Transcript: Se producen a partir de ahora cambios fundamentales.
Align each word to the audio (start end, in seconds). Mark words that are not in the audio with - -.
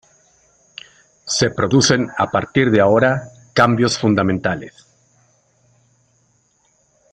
Se 1.25 1.51
producen 1.51 2.09
a 2.17 2.31
partir 2.31 2.71
de 2.71 2.81
ahora 2.81 3.21
cambios 3.53 3.99
fundamentales. 3.99 4.87